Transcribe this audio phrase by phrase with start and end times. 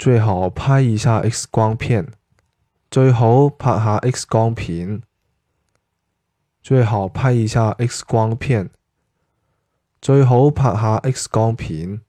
[0.00, 2.10] 最好拍一下 x 光片。
[2.90, 5.02] 最好拍下 x 光片。
[6.62, 8.70] 最好拍一下 x 光片。
[10.00, 12.00] 最好拍下 x 光片。